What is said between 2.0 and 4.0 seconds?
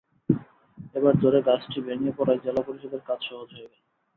পড়ায় জেলা পরিষদের কাজ সহজ হয়ে গেল।